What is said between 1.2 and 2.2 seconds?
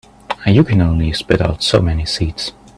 out so many